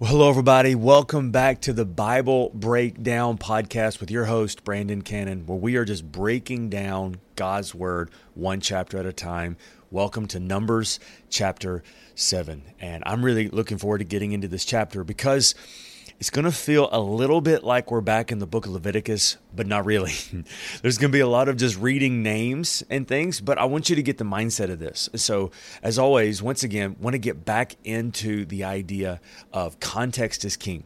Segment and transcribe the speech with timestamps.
[0.00, 0.76] Well, hello, everybody.
[0.76, 5.84] Welcome back to the Bible Breakdown Podcast with your host, Brandon Cannon, where we are
[5.84, 9.56] just breaking down God's Word one chapter at a time.
[9.90, 11.82] Welcome to Numbers chapter
[12.14, 12.62] 7.
[12.78, 15.56] And I'm really looking forward to getting into this chapter because
[16.18, 19.36] it's going to feel a little bit like we're back in the book of Leviticus,
[19.54, 20.14] but not really.
[20.82, 23.88] There's going to be a lot of just reading names and things, but I want
[23.88, 25.08] you to get the mindset of this.
[25.14, 29.20] So, as always, once again, want to get back into the idea
[29.52, 30.82] of context is king.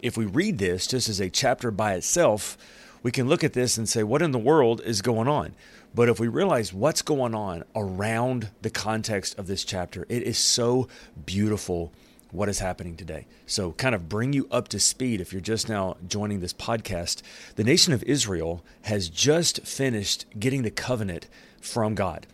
[0.00, 2.56] If we read this just as a chapter by itself,
[3.02, 5.56] we can look at this and say, what in the world is going on?
[5.92, 10.38] But if we realize what's going on around the context of this chapter, it is
[10.38, 10.86] so
[11.26, 11.92] beautiful
[12.30, 13.26] what is happening today.
[13.46, 17.22] So, kind of bring you up to speed if you're just now joining this podcast.
[17.56, 21.28] The nation of Israel has just finished getting the covenant
[21.60, 22.26] from God.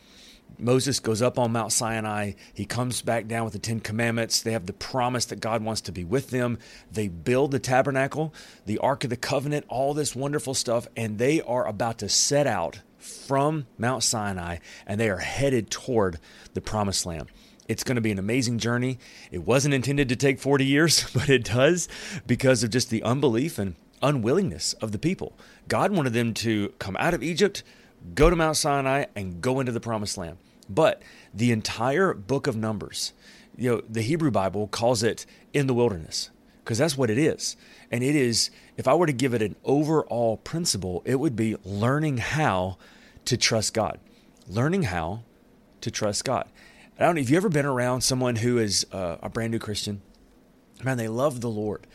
[0.58, 2.32] Moses goes up on Mount Sinai.
[2.52, 4.40] He comes back down with the Ten Commandments.
[4.40, 6.58] They have the promise that God wants to be with them.
[6.92, 8.32] They build the tabernacle,
[8.66, 12.46] the Ark of the Covenant, all this wonderful stuff, and they are about to set
[12.46, 16.18] out from Mount Sinai and they are headed toward
[16.54, 17.28] the promised land.
[17.66, 18.98] It's going to be an amazing journey.
[19.30, 21.88] It wasn't intended to take 40 years, but it does
[22.26, 25.32] because of just the unbelief and unwillingness of the people.
[25.68, 27.62] God wanted them to come out of Egypt,
[28.14, 30.36] go to Mount Sinai, and go into the promised land.
[30.68, 33.12] But the entire book of Numbers,
[33.56, 36.30] you know, the Hebrew Bible calls it in the wilderness
[36.62, 37.56] because that's what it is.
[37.90, 41.56] And it is, if I were to give it an overall principle, it would be
[41.64, 42.78] learning how
[43.26, 44.00] to trust God.
[44.48, 45.22] Learning how
[45.82, 46.48] to trust God.
[46.98, 49.58] I don't know if you ever been around someone who is uh, a brand new
[49.58, 50.00] Christian.
[50.84, 51.88] Man, they love the Lord,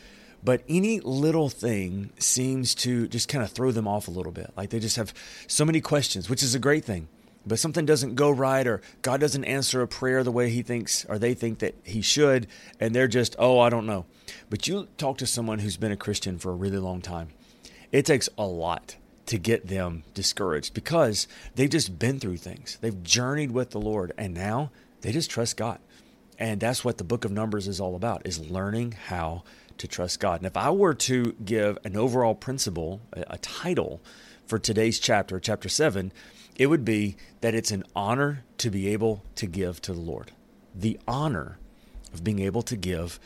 [0.44, 4.50] but any little thing seems to just kind of throw them off a little bit.
[4.58, 5.14] Like they just have
[5.46, 7.08] so many questions, which is a great thing.
[7.46, 11.06] But something doesn't go right, or God doesn't answer a prayer the way He thinks,
[11.06, 12.46] or they think that He should,
[12.78, 14.04] and they're just, oh, I don't know.
[14.50, 17.28] But you talk to someone who's been a Christian for a really long time.
[17.90, 22.76] It takes a lot to get them discouraged because they've just been through things.
[22.82, 25.78] They've journeyed with the Lord, and now they just trust God.
[26.38, 29.44] And that's what the book of Numbers is all about, is learning how
[29.78, 30.40] to trust God.
[30.40, 34.00] And if I were to give an overall principle, a title
[34.46, 36.12] for today's chapter, chapter 7,
[36.56, 40.32] it would be that it's an honor to be able to give to the Lord.
[40.74, 41.58] The honor
[42.12, 43.20] of being able to give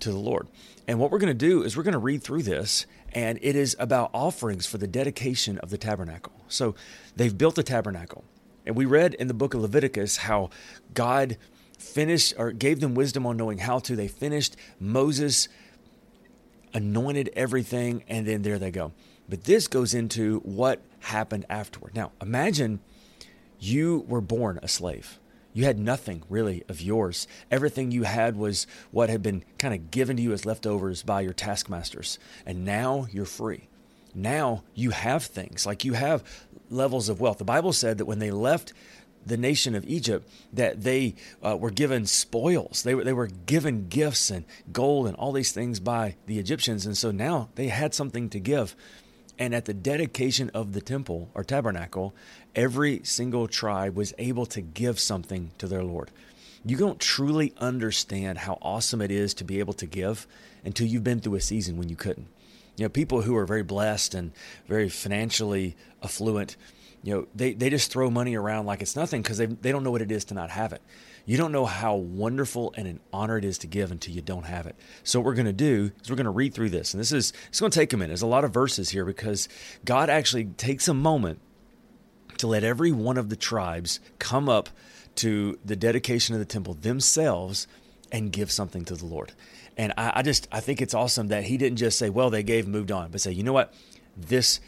[0.00, 0.48] to the Lord.
[0.86, 3.56] And what we're going to do is we're going to read through this, and it
[3.56, 6.32] is about offerings for the dedication of the tabernacle.
[6.48, 6.74] So
[7.16, 8.24] they've built the tabernacle.
[8.70, 10.50] And we read in the book of Leviticus how
[10.94, 11.38] God
[11.76, 13.96] finished or gave them wisdom on knowing how to.
[13.96, 14.54] They finished.
[14.78, 15.48] Moses
[16.72, 18.92] anointed everything, and then there they go.
[19.28, 21.96] But this goes into what happened afterward.
[21.96, 22.78] Now, imagine
[23.58, 25.18] you were born a slave.
[25.52, 27.26] You had nothing really of yours.
[27.50, 31.22] Everything you had was what had been kind of given to you as leftovers by
[31.22, 32.20] your taskmasters.
[32.46, 33.66] And now you're free.
[34.14, 36.24] Now you have things like you have
[36.70, 37.38] levels of wealth.
[37.38, 38.72] The Bible said that when they left
[39.24, 42.82] the nation of Egypt, that they uh, were given spoils.
[42.82, 46.86] They were, they were given gifts and gold and all these things by the Egyptians.
[46.86, 48.74] And so now they had something to give.
[49.38, 52.14] And at the dedication of the temple or tabernacle,
[52.54, 56.10] every single tribe was able to give something to their Lord.
[56.64, 60.26] You don't truly understand how awesome it is to be able to give
[60.62, 62.28] until you've been through a season when you couldn't.
[62.76, 64.32] You know, people who are very blessed and
[64.66, 66.56] very financially affluent,
[67.02, 69.84] you know, they, they just throw money around like it's nothing because they, they don't
[69.84, 70.82] know what it is to not have it.
[71.26, 74.46] You don't know how wonderful and an honor it is to give until you don't
[74.46, 74.76] have it.
[75.04, 76.92] So what we're going to do is we're going to read through this.
[76.92, 78.08] And this is it's going to take a minute.
[78.08, 79.48] There's a lot of verses here because
[79.84, 81.40] God actually takes a moment
[82.38, 84.70] to let every one of the tribes come up
[85.16, 87.66] to the dedication of the temple themselves
[88.10, 89.32] and give something to the Lord.
[89.76, 92.42] And I, I, just I think it's awesome that he didn't just say, well, they
[92.42, 93.72] gave, moved on, but say, you know what,
[94.16, 94.60] this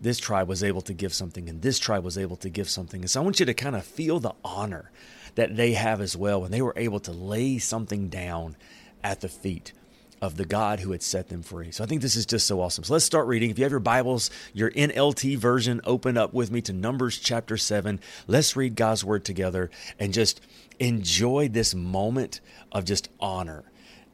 [0.00, 3.00] this tribe was able to give something, and this tribe was able to give something.
[3.00, 4.90] And so I want you to kind of feel the honor
[5.36, 8.56] that they have as well when they were able to lay something down
[9.02, 9.72] at the feet
[10.20, 11.70] of the God who had set them free.
[11.70, 12.84] So I think this is just so awesome.
[12.84, 13.50] So let's start reading.
[13.50, 17.56] If you have your Bibles, your NLT version, open up with me to Numbers chapter
[17.56, 18.00] 7.
[18.26, 20.40] Let's read God's word together and just
[20.78, 22.40] enjoy this moment
[22.72, 23.64] of just honor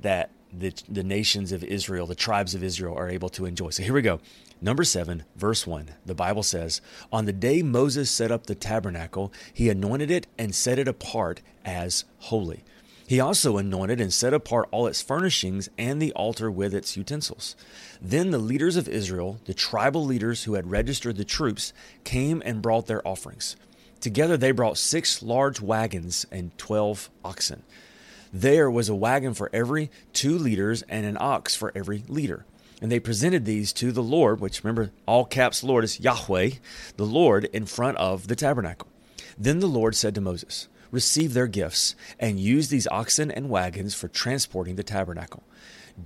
[0.02, 3.70] that the, the nations of Israel, the tribes of Israel, are able to enjoy.
[3.70, 4.20] So here we go.
[4.60, 9.32] Number seven, verse one, the Bible says, On the day Moses set up the tabernacle,
[9.52, 12.62] he anointed it and set it apart as holy.
[13.06, 17.56] He also anointed and set apart all its furnishings and the altar with its utensils.
[18.00, 21.72] Then the leaders of Israel, the tribal leaders who had registered the troops,
[22.04, 23.56] came and brought their offerings.
[24.00, 27.64] Together they brought six large wagons and twelve oxen.
[28.32, 32.46] There was a wagon for every two leaders and an ox for every leader.
[32.80, 36.50] And they presented these to the Lord, which remember, all caps Lord is Yahweh,
[36.96, 38.88] the Lord, in front of the tabernacle.
[39.38, 43.94] Then the Lord said to Moses, Receive their gifts, and use these oxen and wagons
[43.94, 45.42] for transporting the tabernacle.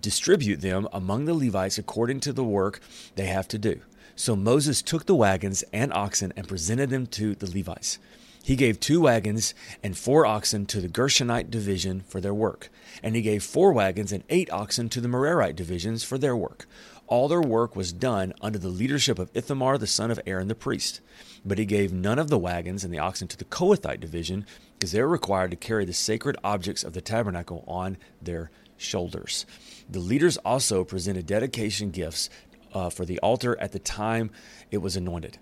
[0.01, 2.81] Distribute them among the Levites according to the work
[3.15, 3.81] they have to do.
[4.15, 7.99] So Moses took the wagons and oxen and presented them to the Levites.
[8.47, 12.71] He gave two wagons and four oxen to the Gershonite division for their work,
[13.03, 16.69] and he gave four wagons and eight oxen to the Merarite divisions for their work.
[17.09, 20.55] All their work was done under the leadership of Ithamar the son of Aaron the
[20.55, 21.01] priest.
[21.45, 24.47] But he gave none of the wagons and the oxen to the Kohathite division,
[24.79, 29.45] because they were required to carry the sacred objects of the tabernacle on their shoulders.
[29.91, 32.31] The leaders also presented dedication gifts
[32.73, 34.31] uh, for the altar at the time
[34.71, 35.41] it was anointed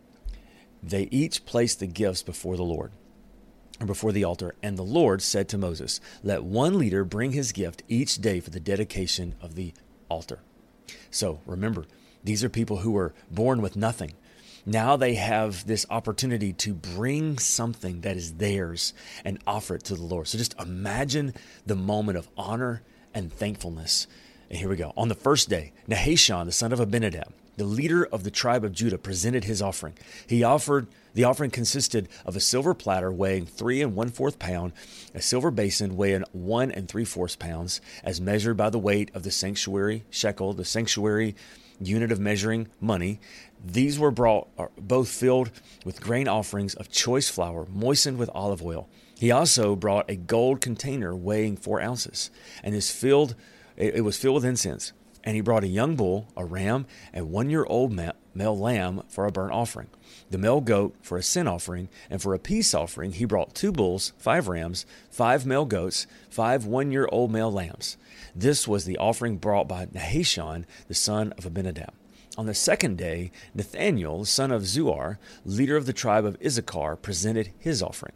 [0.90, 2.92] they each placed the gifts before the Lord
[3.80, 4.54] or before the altar.
[4.62, 8.50] And the Lord said to Moses, Let one leader bring his gift each day for
[8.50, 9.72] the dedication of the
[10.08, 10.40] altar.
[11.10, 11.86] So remember,
[12.22, 14.12] these are people who were born with nothing.
[14.66, 18.94] Now they have this opportunity to bring something that is theirs
[19.24, 20.26] and offer it to the Lord.
[20.26, 21.34] So just imagine
[21.66, 22.82] the moment of honor
[23.12, 24.06] and thankfulness.
[24.48, 24.92] And here we go.
[24.96, 28.72] On the first day, Nahashon, the son of Abinadab, the leader of the tribe of
[28.72, 29.94] Judah presented his offering.
[30.26, 34.72] He offered the offering consisted of a silver platter weighing three and one fourth pound,
[35.14, 39.22] a silver basin weighing one and three fourths pounds, as measured by the weight of
[39.22, 41.36] the sanctuary shekel, the sanctuary
[41.80, 43.20] unit of measuring money.
[43.64, 45.50] These were brought uh, both filled
[45.84, 48.88] with grain offerings of choice flour, moistened with olive oil.
[49.16, 52.30] He also brought a gold container weighing four ounces,
[52.62, 53.34] and is filled.
[53.76, 54.92] It was filled with incense.
[55.24, 59.26] And he brought a young bull, a ram, and one year old male lamb for
[59.26, 59.88] a burnt offering,
[60.30, 63.72] the male goat for a sin offering, and for a peace offering he brought two
[63.72, 67.96] bulls, five rams, five male goats, five one year old male lambs.
[68.36, 71.94] This was the offering brought by Nahashon, the son of Abinadab.
[72.36, 76.96] On the second day, Nathaniel, the son of Zuar, leader of the tribe of Issachar,
[76.96, 78.14] presented his offering.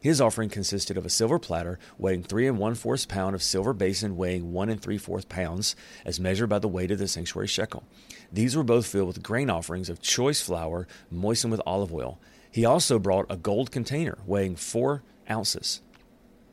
[0.00, 3.72] His offering consisted of a silver platter weighing three and one fourth pound of silver
[3.72, 5.74] basin weighing one and three fourth pounds,
[6.04, 7.84] as measured by the weight of the sanctuary shekel.
[8.32, 12.20] These were both filled with grain offerings of choice flour moistened with olive oil.
[12.50, 15.80] He also brought a gold container weighing four ounces,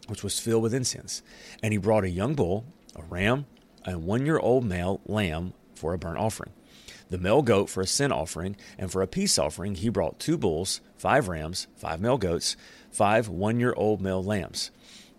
[0.08, 1.22] which was filled with incense.
[1.62, 2.66] And he brought a young bull,
[2.96, 3.46] a ram,
[3.86, 6.52] and one year old male lamb for a burnt offering
[7.10, 10.38] the male goat for a sin offering, and for a peace offering he brought two
[10.38, 12.58] bulls, five rams, five male goats,
[12.96, 14.72] five one year old male lambs.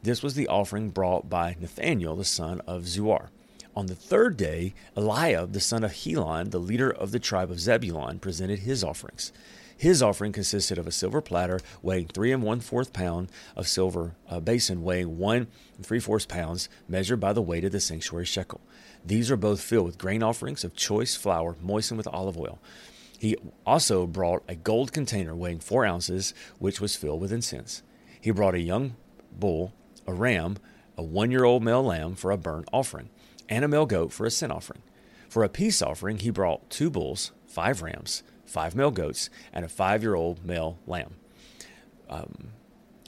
[0.03, 3.29] This was the offering brought by Nathaniel the son of Zuar.
[3.75, 7.61] On the third day, Eliab the son of Helon, the leader of the tribe of
[7.61, 9.31] Zebulun, presented his offerings.
[9.77, 14.15] His offering consisted of a silver platter weighing three and one fourth pound, of silver
[14.27, 15.47] a basin weighing one
[15.77, 18.63] and three fourths pounds, measured by the weight of the sanctuary shekel.
[19.05, 22.59] These are both filled with grain offerings of choice flour moistened with olive oil.
[23.19, 27.83] He also brought a gold container weighing four ounces, which was filled with incense.
[28.21, 28.97] He brought a young
[29.33, 29.73] bull,
[30.07, 30.57] a ram,
[30.97, 33.11] a one year old male lamb for a burnt offering,
[33.49, 34.83] and a male goat for a sin offering.
[35.29, 39.69] For a peace offering, he brought two bulls, five rams, five male goats, and a
[39.69, 41.15] five year old male lamb.
[42.09, 42.53] Um,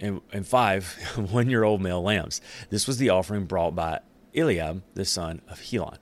[0.01, 0.95] and, and five
[1.31, 2.41] one year old male lambs.
[2.71, 4.01] This was the offering brought by
[4.35, 5.99] Eliab, the son of Helon.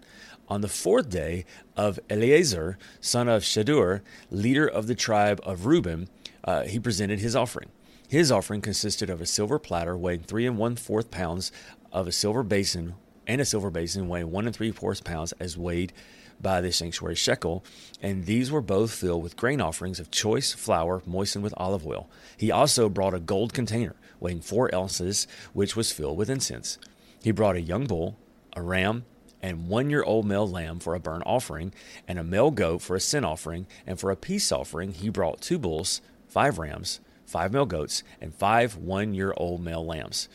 [0.49, 1.45] On the fourth day
[1.77, 6.09] of Eleazar, son of Shedeur, leader of the tribe of Reuben,
[6.45, 7.71] uh, he presented his offering.
[8.09, 11.51] His offering consisted of a silver platter weighing three and one fourth pounds,
[11.93, 12.95] of a silver basin,
[13.27, 15.93] and a silver basin weighing one and three fourths pounds, as weighed
[16.41, 17.65] by the sanctuary shekel,
[18.03, 22.09] and these were both filled with grain offerings of choice flour moistened with olive oil.
[22.37, 26.79] He also brought a gold container weighing four ounces, which was filled with incense.
[27.23, 28.17] He brought a young bull,
[28.55, 29.05] a ram,
[29.43, 31.73] and one year old male lamb for a burnt offering,
[32.09, 35.41] and a male goat for a sin offering, and for a peace offering he brought
[35.41, 40.29] two bulls, five rams, five male goats, and five one year old male lambs.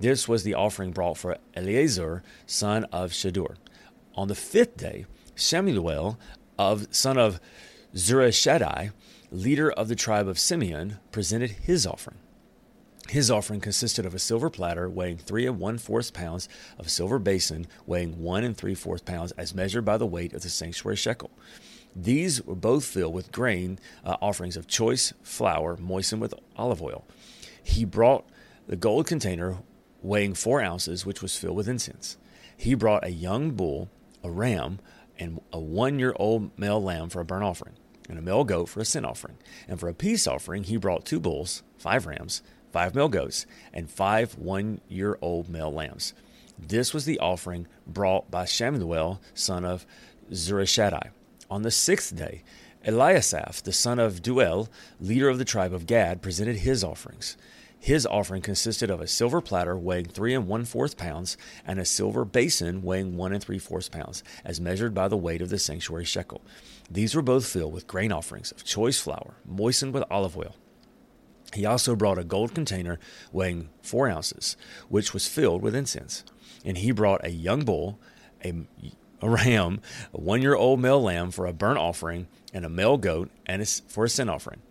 [0.00, 3.56] This was the offering brought for Eleazar, son of Shedeur.
[4.16, 5.06] On the fifth day,
[5.36, 6.18] Samuel,
[6.58, 7.40] of son of
[7.94, 8.92] Zurishaddai,
[9.30, 12.18] leader of the tribe of Simeon, presented his offering.
[13.08, 16.90] His offering consisted of a silver platter weighing three and one fourth pounds, of a
[16.90, 20.48] silver basin weighing one and three fourth pounds, as measured by the weight of the
[20.48, 21.30] sanctuary shekel.
[21.94, 27.04] These were both filled with grain uh, offerings of choice flour moistened with olive oil.
[27.62, 28.26] He brought
[28.66, 29.58] the gold container
[30.02, 32.16] weighing four ounces, which was filled with incense.
[32.56, 33.90] He brought a young bull,
[34.22, 34.80] a ram,
[35.18, 37.74] and a one year old male lamb for a burnt offering,
[38.08, 39.36] and a male goat for a sin offering.
[39.68, 42.42] And for a peace offering, he brought two bulls, five rams,
[42.74, 46.12] five male goats, and five one year old male lambs.
[46.58, 49.86] This was the offering brought by Shamuel, son of
[50.32, 51.10] Zurishaddai.
[51.48, 52.42] On the sixth day,
[52.84, 54.68] Eliasaph, the son of Deuel,
[55.00, 57.36] leader of the tribe of Gad, presented his offerings.
[57.78, 61.84] His offering consisted of a silver platter weighing three and one fourth pounds and a
[61.84, 65.60] silver basin weighing one and three fourths pounds, as measured by the weight of the
[65.60, 66.42] sanctuary shekel.
[66.90, 70.56] These were both filled with grain offerings of choice flour, moistened with olive oil.
[71.54, 72.98] He also brought a gold container
[73.32, 74.56] weighing four ounces,
[74.88, 76.24] which was filled with incense.
[76.64, 77.98] And he brought a young bull,
[78.44, 78.54] a,
[79.20, 79.80] a ram,
[80.12, 83.62] a one year old male lamb for a burnt offering, and a male goat and
[83.62, 84.62] a, for a sin offering.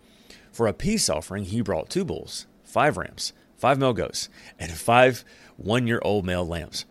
[0.52, 5.24] For a peace offering, he brought two bulls five rams, five male goats, and five
[5.56, 6.84] one year old male lambs.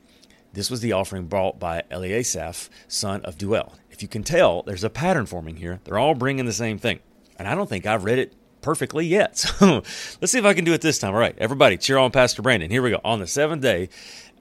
[0.53, 3.73] This was the offering brought by Eliasaph, son of Deuel.
[3.89, 5.79] If you can tell, there's a pattern forming here.
[5.83, 6.99] They're all bringing the same thing.
[7.37, 9.45] And I don't think I've read it perfectly yet.
[9.63, 9.83] So
[10.19, 11.13] let's see if I can do it this time.
[11.13, 12.71] All right, everybody, cheer on Pastor Brandon.
[12.71, 12.99] Here we go.
[13.03, 13.89] On the seventh day,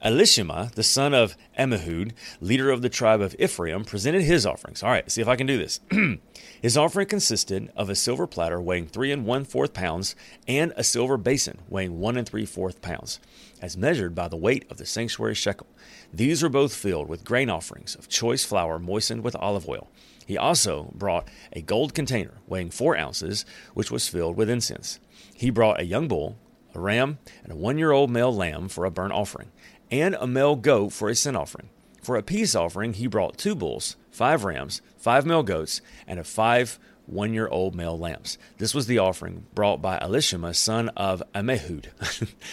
[0.03, 2.11] Elishama, the son of Ammihud,
[2.41, 4.83] leader of the tribe of Ephraim, presented his offerings.
[4.83, 5.79] All right, see if I can do this.
[6.61, 10.13] his offering consisted of a silver platter weighing three and one fourth pounds
[10.45, 13.21] and a silver basin weighing one and three fourth pounds,
[13.61, 15.67] as measured by the weight of the sanctuary shekel.
[16.11, 19.89] These were both filled with grain offerings of choice flour moistened with olive oil.
[20.25, 24.99] He also brought a gold container weighing four ounces, which was filled with incense.
[25.33, 26.37] He brought a young bull,
[26.73, 29.51] a ram, and a one year old male lamb for a burnt offering
[29.93, 31.69] and a male goat for a sin offering.
[32.01, 36.23] For a peace offering, he brought two bulls, five rams, five male goats, and a
[36.23, 38.37] five one year old male lambs.
[38.57, 41.87] This was the offering brought by Elishama, son of Ammihud.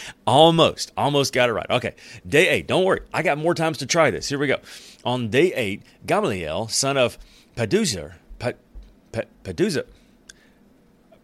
[0.26, 1.70] almost, almost got it right.
[1.70, 1.94] Okay,
[2.28, 2.66] day eight.
[2.66, 4.28] Don't worry, I got more times to try this.
[4.28, 4.58] Here we go.
[5.04, 7.16] On day eight, Gamaliel, son of
[7.56, 8.14] Paduzer,
[9.44, 9.86] Paduzer,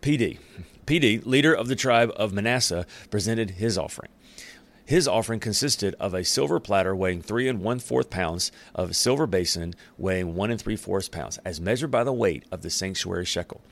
[0.02, 0.38] PD,
[0.86, 4.10] PD, leader of the tribe of Manasseh, presented his offering.
[4.84, 8.94] His offering consisted of a silver platter weighing three and one fourth pounds, of a
[8.94, 12.70] silver basin weighing one and three fourths pounds, as measured by the weight of the
[12.70, 13.62] sanctuary shekel.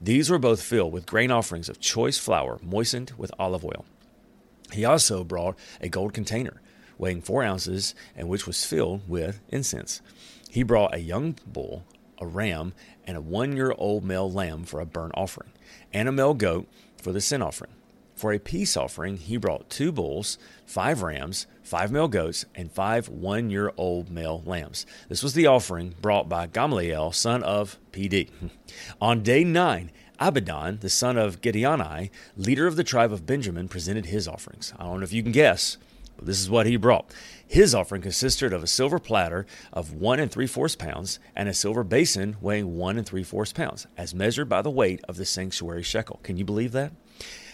[0.00, 3.84] These were both filled with grain offerings of choice flour, moistened with olive oil.
[4.72, 6.60] He also brought a gold container
[6.98, 10.00] weighing four ounces, and which was filled with incense.
[10.50, 11.84] He brought a young bull,
[12.24, 12.72] a ram,
[13.06, 15.50] and a one year old male lamb for a burnt offering,
[15.92, 16.66] and a male goat
[17.00, 17.70] for the sin offering.
[18.16, 23.08] For a peace offering, he brought two bulls, five rams, five male goats, and five
[23.08, 24.86] one year old male lambs.
[25.08, 28.30] This was the offering brought by Gamaliel, son of PD.
[29.00, 29.90] On day nine,
[30.20, 34.72] Abidan, the son of Gideoni, leader of the tribe of Benjamin, presented his offerings.
[34.78, 35.76] I don't know if you can guess,
[36.16, 37.12] but this is what he brought.
[37.46, 41.54] His offering consisted of a silver platter of one and three fourths pounds and a
[41.54, 45.24] silver basin weighing one and three fourths pounds, as measured by the weight of the
[45.24, 46.20] sanctuary shekel.
[46.22, 46.92] Can you believe that?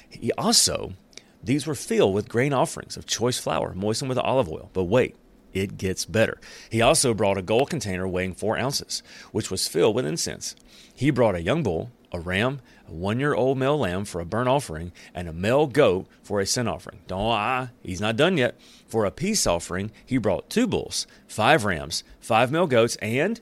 [0.09, 0.95] He also,
[1.43, 4.71] these were filled with grain offerings of choice flour, moistened with olive oil.
[4.73, 5.17] But wait,
[5.53, 6.41] it gets better.
[6.71, 10.55] He also brought a gold container weighing four ounces, which was filled with incense.
[10.95, 14.25] He brought a young bull, a ram, a one year old male lamb for a
[14.25, 17.01] burnt offering, and a male goat for a sin offering.
[17.07, 18.59] Don't lie, he's not done yet.
[18.87, 23.41] For a peace offering, he brought two bulls, five rams, five male goats, and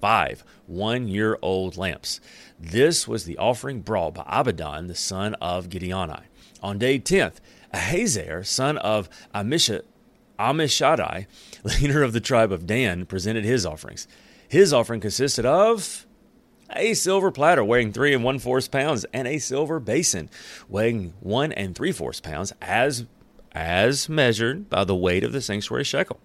[0.00, 2.20] five one year old lambs.
[2.58, 6.22] This was the offering brought by Abidan, the son of Gideoni.
[6.62, 7.36] On day 10th,
[7.72, 9.82] Ahazer, son of Amisha,
[11.64, 14.08] leader of the tribe of Dan, presented his offerings.
[14.48, 16.05] His offering consisted of
[16.74, 20.28] a silver platter weighing three and one fourth pounds and a silver basin
[20.68, 23.06] weighing one and three fourths pounds as
[23.52, 26.20] as measured by the weight of the sanctuary shekel.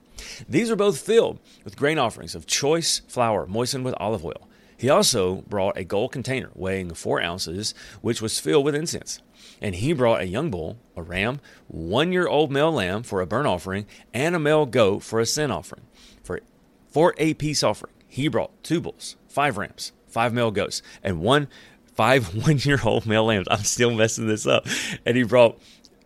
[0.47, 4.47] These were both filled with grain offerings of choice flour moistened with olive oil.
[4.77, 9.21] He also brought a gold container weighing four ounces, which was filled with incense.
[9.61, 13.27] And he brought a young bull, a ram, one year old male lamb for a
[13.27, 15.83] burnt offering, and a male goat for a sin offering.
[16.23, 16.39] For,
[16.87, 21.47] for a peace offering, he brought two bulls, five rams, five male goats, and one
[21.93, 23.47] five one year old male lambs.
[23.49, 24.65] I'm still messing this up.
[25.05, 25.59] And he brought,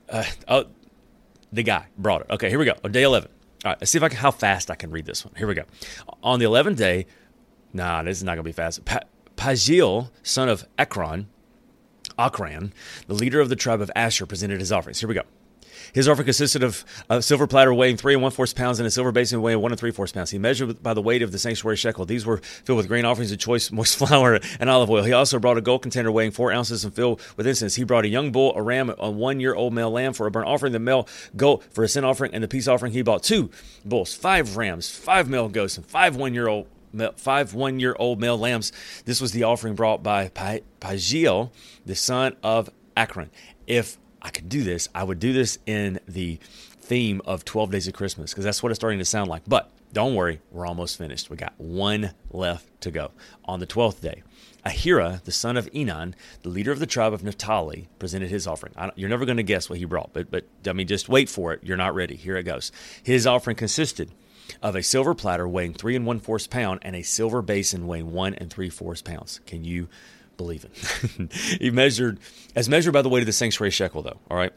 [0.09, 0.65] uh, oh,
[1.51, 2.27] the guy brought it.
[2.31, 2.73] Okay, here we go.
[2.89, 3.29] Day 11.
[3.63, 5.33] All right, let's see if I can, how fast I can read this one.
[5.35, 5.63] Here we go.
[6.21, 7.07] On the 11th day,
[7.75, 8.85] Nah, this is not going to be fast.
[8.85, 9.01] Pa-
[10.23, 11.27] son of Ekron,
[12.17, 12.71] Achran,
[13.07, 15.01] the leader of the tribe of Asher, presented his offerings.
[15.01, 15.23] Here we go.
[15.93, 18.91] His offering consisted of a silver platter weighing three and one fourth pounds and a
[18.91, 20.31] silver basin weighing one and three fourths pounds.
[20.31, 22.05] He measured by the weight of the sanctuary shekel.
[22.05, 25.03] These were filled with grain offerings of choice moist flour and olive oil.
[25.03, 27.75] He also brought a gold container weighing four ounces and filled with incense.
[27.75, 30.31] He brought a young bull, a ram, a one year old male lamb for a
[30.31, 32.93] burnt offering, the male goat for a sin offering, and the peace offering.
[32.93, 33.51] He bought two
[33.83, 36.67] bulls, five rams, five male goats, and five one year old
[37.17, 38.71] five one year old male lambs.
[39.05, 40.29] This was the offering brought by
[40.79, 41.51] Pagiel,
[41.85, 43.29] the son of Akron.
[43.67, 46.39] If I could do this, I would do this in the
[46.85, 49.43] theme of 12 Days of Christmas because that's what it's starting to sound like.
[49.47, 51.29] But don't worry, we're almost finished.
[51.29, 53.11] We got one left to go.
[53.45, 54.23] On the 12th day,
[54.65, 58.73] Ahira, the son of Enan, the leader of the tribe of Naphtali, presented his offering.
[58.95, 61.53] you're never going to guess what he brought, but, but I mean, just wait for
[61.53, 61.61] it.
[61.63, 62.15] You're not ready.
[62.15, 62.71] Here it goes.
[63.03, 64.11] His offering consisted
[64.61, 68.11] of a silver platter weighing three and one fourth pound and a silver basin weighing
[68.11, 69.39] one and three fourths pounds.
[69.45, 69.87] Can you
[70.37, 71.31] believe it?
[71.61, 72.19] he measured
[72.55, 74.19] as measured by the weight of the sanctuary shekel, though.
[74.29, 74.53] All right,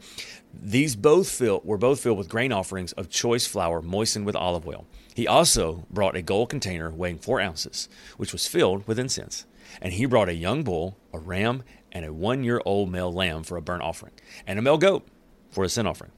[0.53, 4.67] these both filled were both filled with grain offerings of choice flour moistened with olive
[4.67, 4.85] oil.
[5.15, 9.45] He also brought a gold container weighing four ounces, which was filled with incense.
[9.81, 13.43] And he brought a young bull, a ram, and a one year old male lamb
[13.43, 14.13] for a burnt offering,
[14.47, 15.07] and a male goat
[15.51, 16.11] for a sin offering.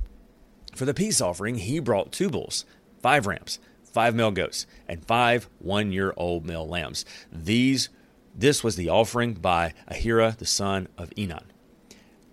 [0.76, 2.66] For the peace offering, he brought two bulls,
[3.02, 7.06] five rams, five male goats, and five one year old male lambs.
[7.32, 7.90] These
[8.34, 11.44] this was the offering by Ahira, the son of Enan.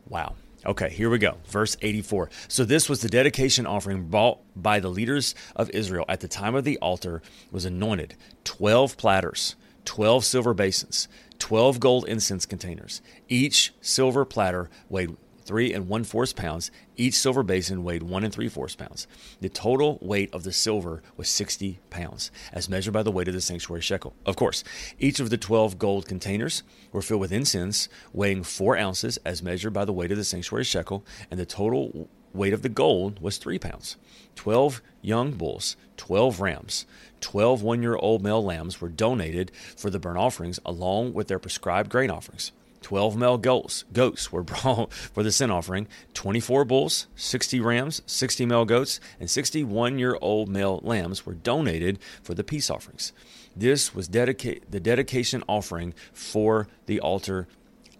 [0.08, 0.34] Wow.
[0.66, 1.38] Okay, here we go.
[1.46, 2.30] Verse 84.
[2.48, 6.54] So this was the dedication offering brought by the leaders of Israel at the time
[6.54, 8.14] of the altar was anointed
[8.44, 13.00] 12 platters, 12 silver basins, 12 gold incense containers.
[13.28, 15.16] Each silver platter weighed
[15.48, 16.70] three and one fourth pounds.
[16.96, 19.08] Each silver basin weighed one and three fourths pounds.
[19.40, 23.34] The total weight of the silver was 60 pounds, as measured by the weight of
[23.34, 24.14] the sanctuary shekel.
[24.26, 24.62] Of course,
[24.98, 26.62] each of the 12 gold containers
[26.92, 30.64] were filled with incense, weighing four ounces, as measured by the weight of the sanctuary
[30.64, 33.96] shekel, and the total weight of the gold was three pounds.
[34.34, 36.84] 12 young bulls, 12 rams,
[37.20, 41.38] 12 one year old male lambs were donated for the burnt offerings along with their
[41.38, 42.52] prescribed grain offerings.
[42.82, 48.46] 12 male goats, goats were brought for the sin offering, 24 bulls, 60 rams, 60
[48.46, 53.12] male goats, and 61 year old male lambs were donated for the peace offerings.
[53.56, 57.48] This was dedica- the dedication offering for the altar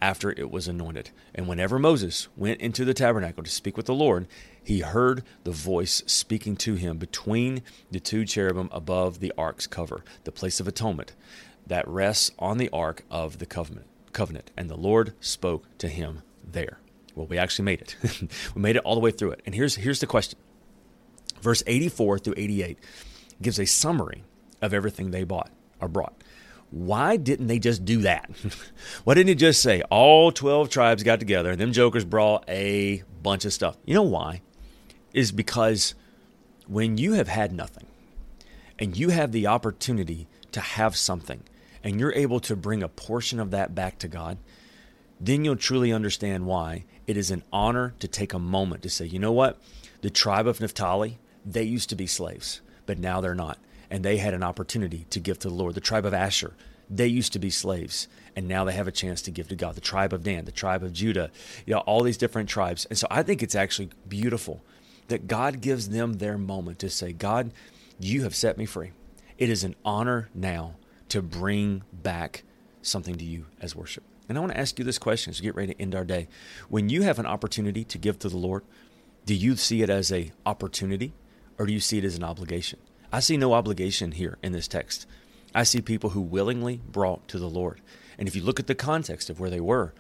[0.00, 1.10] after it was anointed.
[1.34, 4.28] And whenever Moses went into the tabernacle to speak with the Lord,
[4.62, 10.04] he heard the voice speaking to him between the two cherubim above the ark's cover,
[10.24, 11.14] the place of atonement
[11.66, 13.86] that rests on the ark of the covenant
[14.18, 16.80] covenant, and the Lord spoke to him there.
[17.14, 17.96] Well, we actually made it.
[18.54, 19.42] we made it all the way through it.
[19.46, 20.40] And here's here's the question.
[21.40, 22.78] Verse 84 through 88
[23.40, 24.24] gives a summary
[24.60, 25.50] of everything they bought
[25.80, 26.20] or brought.
[26.70, 28.28] Why didn't they just do that?
[29.04, 33.04] Why didn't he just say all 12 tribes got together and them jokers brought a
[33.22, 33.76] bunch of stuff?
[33.86, 34.42] You know why?
[35.14, 35.94] Is because
[36.66, 37.86] when you have had nothing
[38.80, 41.44] and you have the opportunity to have something,
[41.82, 44.38] and you're able to bring a portion of that back to God,
[45.20, 49.06] then you'll truly understand why it is an honor to take a moment to say,
[49.06, 49.58] you know what?
[50.02, 53.58] The tribe of Naphtali, they used to be slaves, but now they're not.
[53.90, 55.74] And they had an opportunity to give to the Lord.
[55.74, 56.52] The tribe of Asher,
[56.90, 59.74] they used to be slaves, and now they have a chance to give to God.
[59.74, 61.30] The tribe of Dan, the tribe of Judah,
[61.66, 62.84] you know, all these different tribes.
[62.86, 64.62] And so I think it's actually beautiful
[65.08, 67.50] that God gives them their moment to say, God,
[67.98, 68.92] you have set me free.
[69.38, 70.74] It is an honor now
[71.08, 72.44] to bring back
[72.82, 74.04] something to you as worship.
[74.28, 76.04] And I want to ask you this question as we get ready to end our
[76.04, 76.28] day.
[76.68, 78.62] When you have an opportunity to give to the Lord,
[79.24, 81.12] do you see it as a opportunity
[81.58, 82.78] or do you see it as an obligation?
[83.12, 85.06] I see no obligation here in this text.
[85.54, 87.80] I see people who willingly brought to the Lord.
[88.18, 89.94] And if you look at the context of where they were,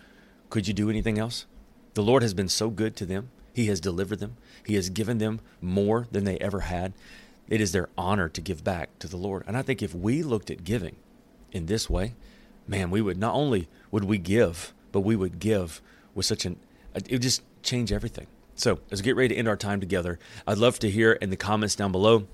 [0.50, 1.46] could you do anything else?
[1.94, 3.30] The Lord has been so good to them.
[3.54, 4.36] He has delivered them.
[4.64, 6.92] He has given them more than they ever had.
[7.48, 9.44] It is their honor to give back to the Lord.
[9.46, 10.96] And I think if we looked at giving
[11.52, 12.14] in this way,
[12.66, 15.80] man, we would not only would we give, but we would give
[16.14, 16.58] with such an
[16.94, 18.26] it would just change everything.
[18.54, 21.30] So as we get ready to end our time together, I'd love to hear in
[21.30, 22.26] the comments down below.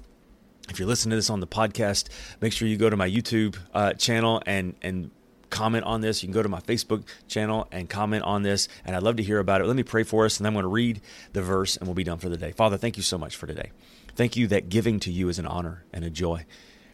[0.71, 2.09] If you're listening to this on the podcast,
[2.41, 5.11] make sure you go to my YouTube uh, channel and and
[5.51, 6.23] comment on this.
[6.23, 9.23] You can go to my Facebook channel and comment on this, and I'd love to
[9.23, 9.67] hear about it.
[9.67, 11.01] Let me pray for us, and I'm going to read
[11.33, 12.53] the verse, and we'll be done for the day.
[12.53, 13.71] Father, thank you so much for today.
[14.15, 16.47] Thank you that giving to you is an honor and a joy.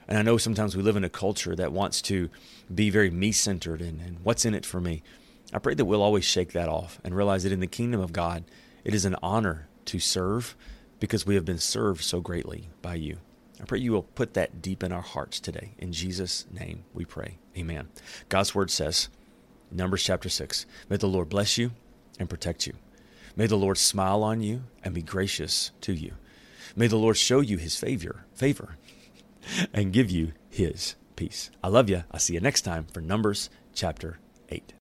[0.09, 2.31] And I know sometimes we live in a culture that wants to
[2.75, 5.03] be very me centered and, and what's in it for me.
[5.53, 8.13] I pray that we'll always shake that off and realize that in the kingdom of
[8.13, 8.45] God,
[8.85, 10.57] it is an honor to serve
[10.99, 13.19] because we have been served so greatly by you.
[13.61, 15.75] I pray you will put that deep in our hearts today.
[15.79, 17.39] In Jesus' name we pray.
[17.57, 17.89] Amen.
[18.29, 19.09] God's word says,
[19.71, 20.67] Numbers chapter 6.
[20.89, 21.73] May the Lord bless you
[22.19, 22.75] and protect you.
[23.37, 26.15] May the Lord smile on you and be gracious to you.
[26.77, 28.77] May the Lord show you his favor, favor
[29.73, 31.51] and give you his peace.
[31.63, 32.05] I love you.
[32.11, 34.80] I'll see you next time for Numbers chapter 8.